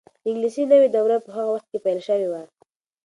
[0.23, 2.41] د انګلیسي نوې دوره په هغه وخت کې پیل شوې وه.